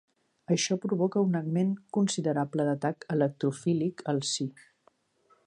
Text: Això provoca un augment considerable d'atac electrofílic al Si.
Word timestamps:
Això 0.53 0.77
provoca 0.85 1.21
un 1.25 1.37
augment 1.39 1.75
considerable 1.99 2.67
d'atac 2.71 3.07
electrofílic 3.17 4.05
al 4.15 4.25
Si. 4.33 4.49